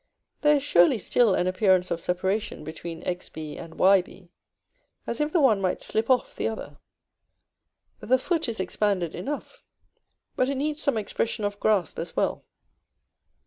[0.41, 4.29] There is surely still an appearance of separation between Xb and Yb,
[5.05, 6.79] as if the one might slip off the other.
[7.99, 9.61] The foot is expanded enough;
[10.35, 12.43] but it needs some expression of grasp as well.